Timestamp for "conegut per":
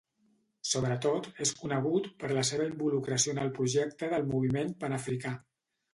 1.59-2.31